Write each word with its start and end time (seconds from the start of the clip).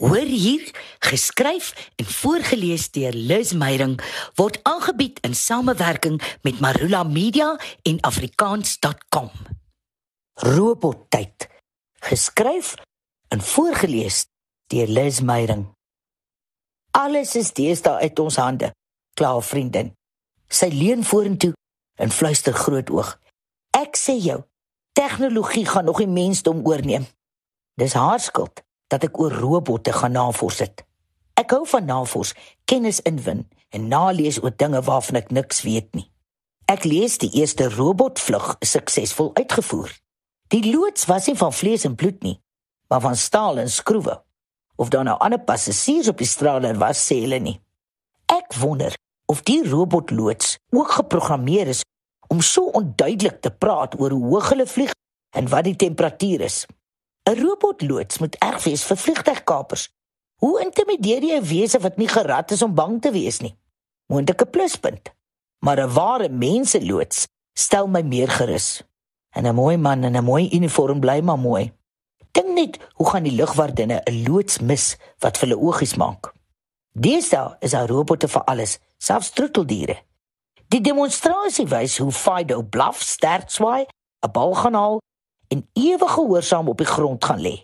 Hoor 0.00 0.16
hier, 0.16 0.70
geskryf 0.98 1.90
en 1.96 2.06
voorgeles 2.08 2.86
deur 2.90 3.12
Liz 3.12 3.52
Meyerink 3.52 4.00
word 4.34 4.56
aangebied 4.64 5.18
in 5.20 5.34
samewerking 5.36 6.16
met 6.40 6.60
Marula 6.60 7.02
Media 7.02 7.58
en 7.82 8.00
afrikaans.com. 8.00 9.28
Robottyd. 10.34 11.48
Geskryf 12.00 12.74
en 13.28 13.40
voorgeles 13.40 14.24
deur 14.72 14.86
Liz 14.86 15.20
Meyerink. 15.20 15.68
Alles 16.90 17.34
is 17.36 17.52
deesdae 17.52 18.00
uit 18.00 18.18
ons 18.24 18.40
hande, 18.40 18.72
klaar 19.20 19.42
vriendin. 19.44 19.92
Sy 20.48 20.70
leun 20.72 21.04
vorentoe 21.04 21.52
en 22.00 22.08
fluister 22.08 22.56
groot 22.56 22.88
oog. 22.88 23.12
Ek 23.76 24.00
sê 24.00 24.16
jou, 24.16 24.40
tegnologie 24.96 25.68
gaan 25.68 25.84
nog 25.92 26.00
die 26.00 26.08
mensdom 26.08 26.64
oorneem. 26.64 27.04
Dis 27.76 27.92
haar 28.00 28.20
skuld 28.20 28.64
dat 28.90 29.06
ek 29.06 29.18
oor 29.22 29.32
robotte 29.32 29.94
gaan 29.94 30.16
navors 30.18 30.60
het. 30.64 30.84
Ek 31.38 31.54
hou 31.54 31.62
van 31.66 31.86
navors, 31.88 32.34
kennis 32.68 33.00
inwin 33.08 33.46
en 33.70 33.88
nalees 33.88 34.40
oor 34.42 34.52
dinge 34.52 34.82
waarvan 34.84 35.20
ek 35.22 35.30
niks 35.34 35.62
weet 35.64 35.94
nie. 35.94 36.08
Ek 36.70 36.84
lees 36.84 37.18
die 37.22 37.30
eerste 37.40 37.70
robotvlug 37.72 38.56
suksesvol 38.60 39.32
uitgevoer. 39.38 39.90
Die 40.50 40.64
loods 40.66 41.06
was 41.10 41.26
nie 41.30 41.36
van 41.38 41.54
vlees 41.54 41.86
en 41.86 41.96
bloed 41.98 42.22
nie, 42.26 42.36
maar 42.90 43.02
van 43.06 43.16
staal 43.16 43.62
en 43.62 43.70
skroewe. 43.70 44.18
Of 44.76 44.90
daar 44.90 45.06
nou 45.06 45.16
ander 45.18 45.40
passasiers 45.40 46.08
op 46.10 46.18
die 46.18 46.28
straler 46.28 46.78
was, 46.78 47.02
sê 47.06 47.20
hulle 47.22 47.38
nie. 47.42 47.56
Ek 48.30 48.54
wonder 48.58 48.94
of 49.30 49.42
die 49.46 49.62
robotloods 49.66 50.56
ook 50.74 50.90
geprogrammeer 50.98 51.70
is 51.70 51.84
om 52.30 52.40
so 52.42 52.70
onduidelik 52.78 53.40
te 53.42 53.50
praat 53.50 53.94
oor 54.00 54.14
hoe 54.14 54.26
hoog 54.34 54.48
hulle 54.54 54.66
vlieg 54.66 54.94
en 55.38 55.50
wat 55.50 55.66
die 55.66 55.76
temperatuur 55.78 56.46
is. 56.46 56.64
'n 57.28 57.40
Robotloods 57.40 58.18
moet 58.18 58.36
erg 58.38 58.64
wees 58.64 58.82
vir 58.84 58.96
vliegtuigkapers. 58.96 59.88
Hoe 60.40 60.60
intimideer 60.64 61.22
jy 61.22 61.36
'n 61.38 61.48
wese 61.48 61.78
wat 61.78 61.96
nie 61.96 62.08
gerad 62.08 62.50
is 62.50 62.62
om 62.62 62.74
bang 62.74 63.00
te 63.00 63.10
wees 63.10 63.40
nie? 63.40 63.56
Moontlike 64.06 64.46
pluspunt. 64.46 65.12
Maar 65.58 65.80
'n 65.80 65.92
ware 65.92 66.28
menseloods 66.28 67.28
stel 67.52 67.86
my 67.88 68.02
meer 68.02 68.28
gerus. 68.28 68.82
En 69.30 69.46
'n 69.46 69.54
mooi 69.54 69.76
man 69.76 70.04
in 70.04 70.16
'n 70.16 70.24
mooi 70.24 70.48
uniform 70.52 71.00
bly 71.00 71.20
maar 71.20 71.38
mooi. 71.38 71.72
Dink 72.32 72.54
net, 72.54 72.78
hoe 72.94 73.08
gaan 73.10 73.22
die 73.22 73.34
lugwardinne 73.34 74.02
'n 74.04 74.22
loods 74.22 74.58
mis 74.58 74.96
wat 75.18 75.38
vir 75.38 75.48
hulle 75.48 75.60
oogies 75.60 75.94
maak? 75.96 76.32
Deesdae 76.92 77.56
is 77.60 77.70
daar 77.70 77.88
robotte 77.88 78.28
vir 78.28 78.44
alles, 78.44 78.78
selfs 78.98 79.30
troeteldiere. 79.30 79.96
Die 80.68 80.80
demonstrasie 80.80 81.66
wys 81.66 81.98
hoe 81.98 82.12
Fido 82.12 82.62
blaf, 82.62 83.00
sterk 83.02 83.50
swaai, 83.50 83.86
'n 84.26 84.30
bal 84.32 84.54
gaan 84.54 84.74
haal 84.74 85.00
en 85.50 85.64
ewig 85.74 86.12
gehoorsaam 86.12 86.68
op 86.68 86.78
die 86.78 86.86
grond 86.86 87.24
gaan 87.24 87.42
lê. 87.42 87.56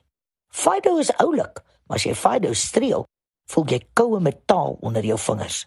Fido 0.51 0.97
is 0.99 1.13
oulik, 1.23 1.63
maar 1.87 2.01
as 2.01 2.07
jy 2.07 2.15
Fido 2.15 2.53
streel, 2.53 3.07
voel 3.51 3.67
jy 3.71 3.81
koue 3.95 4.21
metaal 4.21 4.79
onder 4.81 5.05
jou 5.05 5.19
vingers. 5.19 5.65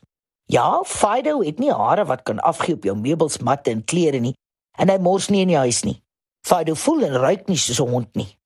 Ja, 0.52 0.82
Fido 0.84 1.40
het 1.46 1.60
nie 1.60 1.72
hare 1.72 2.06
wat 2.06 2.26
kan 2.28 2.40
afgee 2.40 2.76
op 2.76 2.84
jou 2.84 2.98
meubels, 2.98 3.40
matte 3.40 3.72
en 3.72 3.86
klere 3.86 4.20
nie, 4.20 4.36
en 4.78 4.90
hy 4.90 4.98
mors 4.98 5.30
nie 5.30 5.44
in 5.46 5.54
die 5.54 5.62
huis 5.62 5.84
nie. 5.88 6.00
Fido 6.46 6.76
voel 6.76 7.06
en 7.08 7.20
ruik 7.22 7.48
nie 7.48 7.58
soos 7.58 7.80
'n 7.80 7.90
hond 7.90 8.16
nie. 8.16 8.38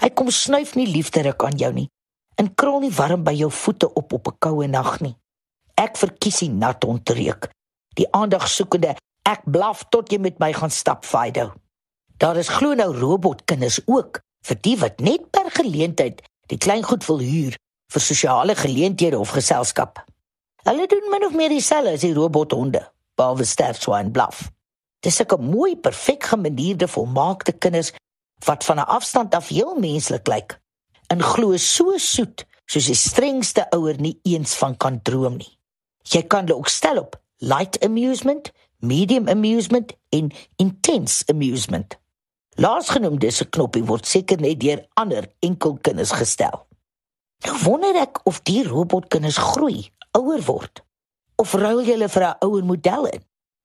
Hy 0.00 0.08
kom 0.10 0.30
snuif 0.30 0.74
nie 0.74 0.86
liefderlik 0.86 1.42
aan 1.44 1.58
jou 1.58 1.72
nie 1.72 1.88
en 2.40 2.54
krul 2.54 2.80
nie 2.80 2.92
warm 2.96 3.24
by 3.24 3.34
jou 3.36 3.50
voete 3.50 3.92
op 3.94 4.12
op 4.12 4.28
'n 4.28 4.38
koue 4.38 4.66
nag 4.66 5.00
nie. 5.00 5.16
Ek 5.74 5.96
verkies 5.96 6.38
die 6.38 6.50
nat 6.50 6.84
ontreuk. 6.84 7.50
Die 7.94 8.06
aandag 8.12 8.48
soekende, 8.48 8.96
ek 9.22 9.42
blaf 9.44 9.84
tot 9.90 10.12
jy 10.12 10.18
met 10.18 10.38
my 10.38 10.52
gaan 10.52 10.70
stap, 10.70 11.04
Fido. 11.04 11.52
Daar 12.22 12.36
is 12.36 12.48
glo 12.48 12.74
nou 12.78 12.92
robotkinders 12.94 13.80
ook 13.84 14.20
vir 14.46 14.58
die 14.62 14.76
wat 14.78 15.00
net 15.02 15.24
per 15.34 15.48
geleentheid 15.50 16.20
die 16.52 16.58
klein 16.58 16.84
goed 16.86 17.02
wil 17.08 17.18
huur 17.18 17.56
vir 17.92 18.02
sosiale 18.04 18.54
geleenthede 18.54 19.18
of 19.18 19.32
geselskap. 19.34 19.98
Hulle 20.62 20.86
doen 20.86 21.08
min 21.10 21.26
of 21.26 21.34
meer 21.34 21.50
dieselfde 21.50 21.96
as 21.96 22.04
die 22.04 22.12
robothonde, 22.14 22.84
behalwe 23.18 23.44
sterfswyn 23.44 24.12
blaf. 24.14 24.52
Dis 25.02 25.18
'n 25.18 25.42
mooi, 25.42 25.74
perfek 25.76 26.22
gemanierde 26.30 26.88
volmaakte 26.88 27.52
kinders 27.52 27.92
wat 28.46 28.64
van 28.64 28.78
'n 28.78 28.86
afstand 28.86 29.34
af 29.34 29.48
heel 29.48 29.74
menslik 29.74 30.26
lyk 30.26 30.60
en 31.08 31.22
glo 31.22 31.56
so 31.56 31.98
soet 31.98 32.46
soos 32.66 32.86
die 32.86 32.94
strengste 32.94 33.66
ouer 33.70 34.00
nie 34.00 34.20
eens 34.22 34.54
van 34.54 34.76
kan 34.76 35.02
droom 35.02 35.36
nie. 35.36 35.58
Jy 36.02 36.22
kan 36.22 36.46
hulle 36.46 36.58
ook 36.58 36.68
stel 36.68 36.98
op 36.98 37.20
light 37.38 37.84
amusement, 37.84 38.52
medium 38.78 39.28
amusement 39.28 39.92
en 40.08 40.30
intense 40.56 41.24
amusement. 41.26 42.01
Laasgenoemde 42.60 43.30
se 43.30 43.46
knoppie 43.48 43.84
word 43.88 44.06
seker 44.06 44.40
net 44.40 44.60
deur 44.60 44.82
ander 45.00 45.24
enkelkinders 45.40 46.12
gestel. 46.12 46.66
Nou 47.46 47.56
wonder 47.64 47.96
ek 48.02 48.20
of 48.28 48.42
die 48.44 48.60
robotkinders 48.66 49.38
groei, 49.40 49.88
ouer 50.18 50.42
word 50.44 50.82
of 51.40 51.54
ruil 51.58 51.80
hulle 51.86 52.08
vir 52.08 52.24
'n 52.28 52.44
ouer 52.44 52.64
model 52.64 53.06
in. 53.06 53.22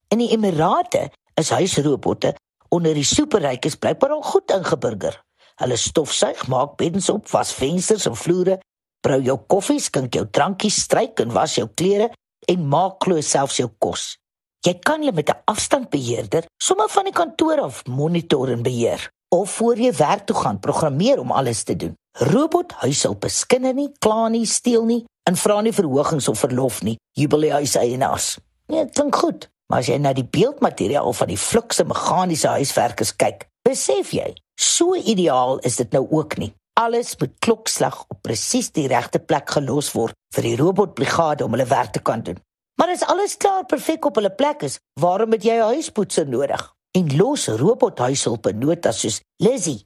In 0.10 0.20
die 0.24 0.32
Emirate 0.32 1.12
is 1.36 1.50
huisrobotte 1.50 2.34
onder 2.70 2.94
die 2.94 3.04
superrykes 3.04 3.76
blykbaar 3.76 4.16
al 4.16 4.24
goed 4.24 4.52
ingeburger. 4.52 5.24
Hulle 5.62 5.78
stofsuig, 5.78 6.48
maak 6.48 6.78
beddens 6.78 7.10
op, 7.10 7.28
was 7.30 7.54
vensters 7.54 8.06
en 8.06 8.16
vloere, 8.16 8.60
brou 9.02 9.22
jou 9.22 9.38
koffie, 9.48 9.80
skink 9.80 10.14
jou 10.14 10.26
drankies, 10.30 10.82
stryk 10.84 11.20
en 11.20 11.34
was 11.34 11.56
jou 11.56 11.68
klere 11.68 12.12
en 12.48 12.68
maak 12.68 13.04
glo 13.04 13.22
selfs 13.22 13.58
jou 13.58 13.70
kos. 13.78 14.18
Jy 14.66 14.74
kan 14.80 15.00
hulle 15.00 15.14
met 15.14 15.30
'n 15.30 15.42
afstandbeheerder 15.46 16.46
sommer 16.58 16.90
van 16.90 17.04
die 17.04 17.14
kantoor 17.14 17.62
af 17.62 17.86
monitor 17.86 18.50
en 18.50 18.64
beheer 18.64 19.10
of 19.30 19.52
voor 19.52 19.78
jy 19.78 19.92
werk 19.94 20.26
toe 20.26 20.36
gaan 20.36 20.60
programmeer 20.60 21.20
om 21.20 21.32
alles 21.32 21.64
te 21.64 21.76
doen. 21.76 21.96
Robot 22.12 22.72
huishulp 22.72 23.20
beskinder 23.20 23.74
nie, 23.74 23.92
kla 24.00 24.28
nie, 24.28 24.46
steel 24.46 24.86
nie 24.86 25.06
en 25.24 25.36
vra 25.36 25.62
nie 25.62 25.74
verhogings 25.74 26.28
of 26.28 26.40
verlof 26.40 26.82
nie. 26.82 26.98
Jubel 27.12 27.40
die 27.40 27.52
huiseienaars. 27.52 28.38
Nee, 28.68 28.86
dit 28.86 28.94
klink 28.94 29.16
goed. 29.16 29.50
Maar 29.68 29.80
as 29.80 29.90
jy 29.92 29.98
na 30.00 30.14
die 30.16 30.26
beeldmateriaal 30.26 31.14
van 31.14 31.28
die 31.28 31.38
flikse 31.38 31.84
meganiese 31.84 32.48
huiswerkers 32.48 33.16
kyk, 33.16 33.48
besef 33.68 34.14
jy, 34.16 34.30
so 34.60 34.96
ideaal 34.96 35.60
is 35.68 35.76
dit 35.76 35.92
nou 35.92 36.06
ook 36.10 36.38
nie. 36.38 36.54
Alles 36.80 37.16
moet 37.20 37.34
klokslag 37.44 38.04
op 38.08 38.22
presies 38.22 38.70
die 38.72 38.88
regte 38.88 39.20
plek 39.20 39.50
gelos 39.50 39.92
word 39.96 40.16
vir 40.36 40.46
die 40.46 40.58
robotbrigade 40.60 41.44
om 41.44 41.56
hulle 41.56 41.68
werk 41.68 41.92
te 41.98 42.00
kan 42.00 42.24
doen. 42.24 42.40
Maar 42.78 42.94
as 42.94 43.06
alles 43.10 43.38
klaar 43.38 43.66
perfek 43.66 44.06
op 44.06 44.20
hulle 44.20 44.30
plek 44.30 44.62
is, 44.62 44.78
waarom 45.02 45.32
het 45.34 45.44
jy 45.44 45.56
'n 45.58 45.74
huispoetser 45.74 46.28
nodig? 46.30 46.62
En 46.92 47.16
los 47.18 47.48
robothuishulpe 47.48 48.54
notas 48.54 49.00
soos 49.00 49.22
Lizzy. 49.38 49.86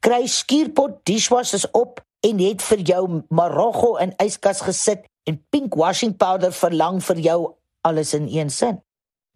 Kry 0.00 0.26
skuurpot 0.26 1.04
dishwashers 1.04 1.70
op 1.70 2.00
en 2.20 2.38
het 2.38 2.62
vir 2.62 2.78
jou 2.78 3.22
Marokko 3.28 3.96
in 3.96 4.12
yskas 4.16 4.60
gesit 4.60 5.06
en 5.24 5.44
pink 5.50 5.74
washing 5.74 6.16
powder 6.16 6.52
verlang 6.52 7.00
vir 7.04 7.18
jou 7.18 7.54
alles 7.80 8.14
in 8.14 8.28
een 8.28 8.50
sin. 8.50 8.82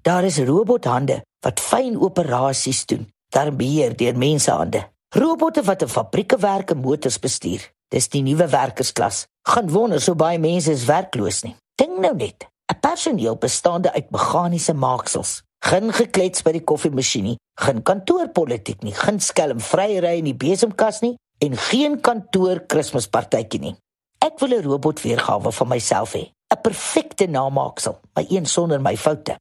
Daar 0.02 0.24
is 0.24 0.38
robothande 0.38 1.22
wat 1.44 1.60
fyn 1.60 1.96
operasies 2.00 2.86
doen, 2.86 3.08
daar 3.28 3.52
beheer 3.56 3.96
deur 3.96 4.16
mensehande. 4.16 4.88
Robotte 5.08 5.62
wat 5.62 5.82
in 5.82 5.88
fabrieke 5.88 6.36
werk 6.38 6.70
en 6.70 6.78
motors 6.78 7.18
bestuur. 7.18 7.72
Dis 7.88 8.08
die 8.08 8.22
nuwe 8.22 8.46
werkersklas. 8.48 9.26
Gaan 9.48 9.70
wonder 9.70 10.00
so 10.00 10.14
baie 10.14 10.38
mense 10.38 10.70
is 10.70 10.84
werkloos 10.84 11.42
nie. 11.42 11.56
Dink 11.74 11.98
nou 11.98 12.14
net. 12.14 12.49
'n 12.70 12.78
personeel 12.80 13.36
bestaande 13.36 13.92
uit 13.92 14.10
meganiese 14.10 14.74
maaksels. 14.74 15.42
Geen 15.58 15.92
geklets 15.92 16.42
by 16.46 16.52
die 16.52 16.64
koffiemasjien 16.64 17.24
nie, 17.24 17.38
geen 17.60 17.82
kantoorpolitiek 17.82 18.82
nie, 18.86 18.94
geen 18.94 19.18
skelm 19.20 19.60
vryery 19.60 20.16
in 20.18 20.28
die 20.30 20.36
besemkas 20.36 21.00
nie 21.00 21.16
en 21.38 21.56
geen 21.56 22.00
kantoor 22.00 22.60
Kerspartytjie 22.66 23.60
nie. 23.60 23.74
Ek 24.18 24.38
wil 24.38 24.54
'n 24.54 24.62
robot 24.62 25.02
weergawe 25.02 25.52
van 25.52 25.68
myself 25.68 26.14
hê, 26.14 26.30
'n 26.30 26.60
perfekte 26.62 27.26
namaaksel, 27.26 27.98
my 28.14 28.26
een 28.28 28.46
sonder 28.46 28.80
my 28.80 28.96
foute. 28.96 29.36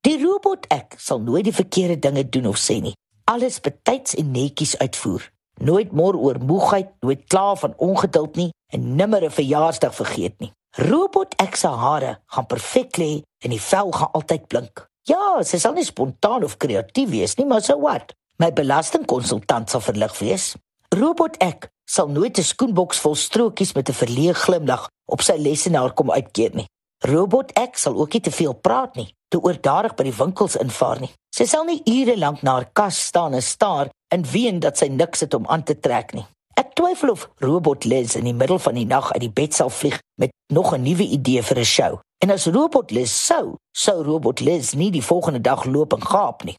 Die 0.00 0.22
robot 0.22 0.66
ek 0.68 0.94
sal 0.98 1.20
nooit 1.20 1.44
die 1.44 1.54
verkeerde 1.54 1.98
dinge 1.98 2.28
doen 2.28 2.46
of 2.46 2.58
sê 2.58 2.80
nie. 2.80 2.96
Alles 3.24 3.60
betyds 3.60 4.14
en 4.14 4.30
netjies 4.30 4.78
uitvoer. 4.78 5.32
Nooit 5.60 5.92
mor 5.92 6.14
oor 6.16 6.38
moegheid, 6.38 6.88
nooit 7.00 7.24
kla 7.26 7.54
van 7.54 7.74
ongeduld 7.76 8.36
nie 8.36 8.50
en 8.72 8.94
nimmer 8.96 9.24
'n 9.24 9.30
verjaarsdag 9.30 9.94
vergeet 9.94 10.38
nie. 10.38 10.52
Robot 10.74 11.36
ek 11.38 11.54
se 11.54 11.68
hare 11.70 12.16
gaan 12.34 12.46
perfek 12.50 12.96
lê 12.98 13.22
en 13.46 13.52
die 13.54 13.60
vel 13.62 13.92
gaan 13.94 14.10
altyd 14.18 14.48
blink. 14.50 14.80
Ja, 15.06 15.38
sy 15.46 15.60
sal 15.62 15.76
nie 15.76 15.84
spontaan 15.86 16.42
of 16.42 16.56
kreatief 16.58 17.12
wees 17.12 17.36
nie, 17.38 17.46
maar 17.46 17.62
so 17.62 17.78
wat. 17.78 18.10
My 18.42 18.48
belastingkonsultant 18.50 19.70
sal 19.70 19.84
verlig 19.86 20.16
wees. 20.18 20.48
Robot 20.90 21.38
ek 21.38 21.68
sal 21.86 22.10
nooit 22.10 22.38
'n 22.38 22.42
skoenboks 22.42 22.98
vol 22.98 23.14
strokies 23.14 23.74
met 23.76 23.88
'n 23.88 24.00
verleë 24.02 24.34
glimlag 24.34 24.88
op 25.06 25.22
sy 25.22 25.36
lesenaar 25.38 25.94
kom 25.94 26.10
uitkeer 26.10 26.54
nie. 26.54 26.66
Robot 27.04 27.52
ek 27.54 27.78
sal 27.78 27.94
ook 27.94 28.12
nie 28.12 28.20
te 28.22 28.30
veel 28.30 28.54
praat 28.54 28.96
nie, 28.96 29.14
te 29.28 29.38
oordadig 29.38 29.94
by 29.94 30.04
die 30.04 30.18
winkels 30.18 30.56
invaar 30.56 31.00
nie. 31.00 31.12
Sy 31.30 31.46
sal 31.46 31.64
nie 31.64 31.82
ure 31.86 32.16
lank 32.16 32.42
na 32.42 32.52
haar 32.52 32.70
kas 32.72 32.98
staan 32.98 33.34
en 33.34 33.42
staar 33.42 33.90
en 34.10 34.24
ween 34.24 34.58
dat 34.60 34.76
sy 34.76 34.88
niks 34.88 35.20
het 35.20 35.34
om 35.34 35.46
aan 35.46 35.62
te 35.62 35.78
trek 35.78 36.14
nie. 36.14 36.26
Ek 36.54 36.74
twyfel 36.78 37.10
of 37.10 37.28
Robot 37.42 37.84
Liz 37.84 38.14
in 38.14 38.24
die 38.24 38.34
middel 38.34 38.58
van 38.58 38.74
die 38.74 38.86
nag 38.86 39.12
uit 39.12 39.20
die 39.20 39.32
bed 39.32 39.54
sal 39.54 39.70
vlieg 39.70 40.00
met 40.20 40.30
nog 40.52 40.74
'n 40.74 40.82
nuwe 40.82 41.06
idee 41.06 41.42
vir 41.42 41.58
'n 41.58 41.64
show. 41.64 42.00
En 42.18 42.30
as 42.30 42.46
Robot 42.46 42.90
Liz 42.90 43.10
sou, 43.10 43.56
sou 43.72 44.02
Robot 44.02 44.40
Liz 44.40 44.72
nie 44.72 44.90
die 44.90 45.04
volgende 45.04 45.40
dag 45.40 45.64
loop 45.64 45.92
en 45.92 46.06
gaap 46.06 46.44
nie. 46.44 46.56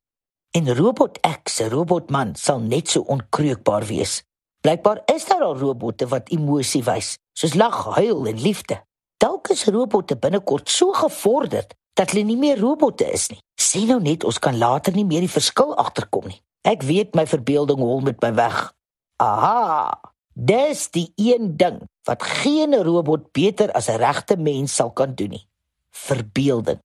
En 0.51 0.75
Robot 0.75 1.19
X, 1.19 1.55
se 1.55 1.69
robotman, 1.69 2.35
sal 2.35 2.59
net 2.59 2.89
so 2.89 3.01
onkreukbaar 3.01 3.85
wees. 3.85 4.23
Blykbaar 4.61 5.01
is 5.05 5.25
daar 5.25 5.41
al 5.41 5.57
robotte 5.57 6.07
wat 6.07 6.29
emosie 6.29 6.83
wys, 6.83 7.17
soos 7.37 7.53
lag, 7.53 7.83
huil 7.95 8.25
en 8.25 8.39
liefde. 8.41 8.79
Dalk 9.17 9.47
is 9.53 9.65
robotte 9.65 10.15
binnekort 10.17 10.69
so 10.69 10.91
gevorderd 10.91 11.75
dat 11.93 12.11
hulle 12.11 12.23
nie 12.23 12.37
meer 12.37 12.59
robotte 12.59 13.05
is 13.11 13.27
nie. 13.29 13.37
Sê 13.61 13.83
nou 13.85 13.99
net 14.01 14.23
ons 14.23 14.39
kan 14.39 14.57
later 14.57 14.95
nie 14.95 15.05
meer 15.05 15.21
die 15.21 15.29
verskil 15.29 15.75
agterkom 15.75 16.31
nie. 16.31 16.39
Ek 16.65 16.81
weet 16.81 17.13
my 17.15 17.27
verbeelding 17.27 17.79
hol 17.79 18.01
met 18.01 18.21
my 18.23 18.33
weg. 18.33 18.57
Aha. 19.17 19.99
Dis 20.33 20.89
die 20.91 21.13
een 21.15 21.55
ding 21.57 21.79
wat 22.03 22.23
geen 22.23 22.75
robot 22.83 23.31
beter 23.31 23.71
as 23.71 23.87
'n 23.87 23.97
regte 23.97 24.37
mens 24.37 24.75
sal 24.75 24.91
kan 24.91 25.15
doen 25.15 25.29
nie. 25.29 25.47
Verbeelding. 25.91 26.79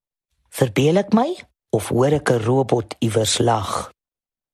Verbeel 0.49 0.97
ek 0.97 1.13
my 1.13 1.37
of 1.71 1.89
hoor 1.89 2.13
ek 2.13 2.31
'n 2.31 2.43
robot 2.43 2.95
iewers 2.99 3.39
lag? 3.39 3.91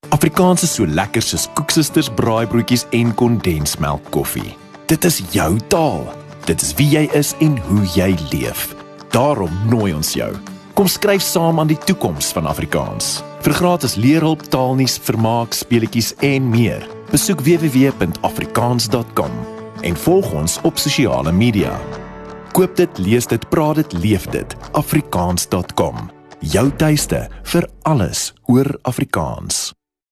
Afrikaans 0.09 0.63
is 0.63 0.75
so 0.75 0.87
lekker 0.87 1.23
soos 1.23 1.49
koeksisters, 1.53 2.09
braaibroodjies 2.09 2.87
en 2.91 3.15
kondensmelk 3.15 4.11
koffie. 4.11 4.57
Dit 4.87 5.05
is 5.05 5.19
jou 5.33 5.59
taal. 5.69 6.07
Dit 6.45 6.63
is 6.63 6.75
wie 6.75 6.89
jy 6.89 7.09
is 7.13 7.35
en 7.41 7.59
hoe 7.59 7.85
jy 7.95 8.17
leef. 8.31 8.75
Daarom 9.11 9.51
nooi 9.69 9.95
ons 9.95 10.13
jou. 10.13 10.37
Kom 10.75 10.87
skryf 10.87 11.23
saam 11.23 11.61
aan 11.61 11.67
die 11.67 11.79
toekoms 11.79 12.33
van 12.33 12.47
Afrikaans. 12.47 13.23
Vir 13.41 13.53
gratis 13.53 13.95
leerhulp, 13.95 14.43
taalnuus, 14.49 14.99
vermaak, 14.99 15.53
speletjies 15.53 16.15
en 16.21 16.51
meer. 16.51 16.96
Besoek 17.17 17.41
www.afrikaans.com 17.41 19.31
en 19.81 19.97
volg 19.97 20.33
ons 20.33 20.59
op 20.69 20.77
sosiale 20.77 21.33
media. 21.33 21.81
Koop 22.53 22.77
dit, 22.77 22.99
lees 23.01 23.25
dit, 23.27 23.49
praat 23.49 23.81
dit, 23.81 23.97
leef 24.05 24.29
dit. 24.35 24.57
afrikaans.com. 24.77 26.11
Jou 26.45 26.69
tuiste 26.77 27.25
vir 27.55 27.69
alles 27.89 28.35
oor 28.53 28.69
Afrikaans. 28.85 29.76